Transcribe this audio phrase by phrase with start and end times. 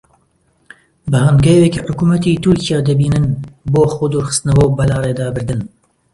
[1.09, 3.25] بە هەنگاوێکی حکوومەتی تورکیا دەبینن
[3.73, 5.61] بۆ خۆدوورخستنەوە و بەلاڕێدابردن